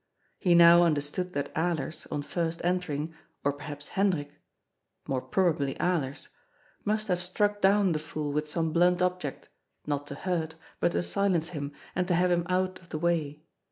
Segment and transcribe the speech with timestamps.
[0.39, 3.13] He now understood that Alers, on first entering,
[3.43, 4.31] or perhaps Hendrik,
[5.07, 6.29] more probably Alers,
[6.83, 9.49] must have struck down the fool with some blunt object,
[9.85, 13.43] not to hurt, but to silence him, and to have him out of the way.